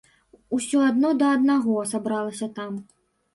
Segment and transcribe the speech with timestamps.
[0.55, 2.73] Усё адно да аднаго сабралася там.